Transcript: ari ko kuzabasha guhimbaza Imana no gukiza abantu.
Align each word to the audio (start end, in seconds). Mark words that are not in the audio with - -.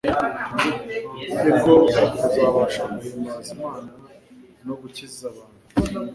ari 1.39 1.51
ko 1.61 1.71
kuzabasha 2.09 2.81
guhimbaza 2.91 3.49
Imana 3.55 3.89
no 4.65 4.73
gukiza 4.81 5.23
abantu. 5.31 5.49